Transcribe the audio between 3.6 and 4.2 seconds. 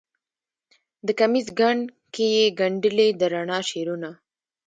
شعرونه